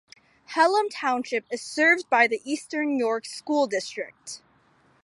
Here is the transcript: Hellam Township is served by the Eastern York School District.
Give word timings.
Hellam 0.55 0.87
Township 0.91 1.45
is 1.51 1.61
served 1.61 2.09
by 2.09 2.25
the 2.25 2.41
Eastern 2.43 2.97
York 2.97 3.23
School 3.27 3.67
District. 3.67 4.41